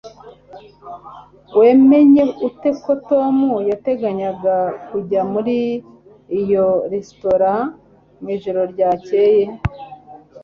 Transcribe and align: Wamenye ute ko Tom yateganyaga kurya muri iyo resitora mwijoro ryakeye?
Wamenye 1.59 2.23
ute 2.47 2.69
ko 2.83 2.91
Tom 3.09 3.37
yateganyaga 3.69 4.55
kurya 4.87 5.21
muri 5.33 5.57
iyo 6.41 6.67
resitora 6.91 7.53
mwijoro 8.21 8.59
ryakeye? 8.73 9.43